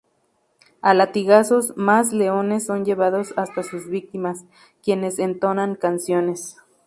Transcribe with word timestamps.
A 0.81 0.95
latigazos, 0.95 1.77
más 1.77 2.11
leones 2.11 2.65
son 2.65 2.85
llevados 2.85 3.35
hasta 3.37 3.61
sus 3.61 3.87
víctimas, 3.87 4.45
quienes 4.83 5.19
entonan 5.19 5.75
canciones. 5.75 6.57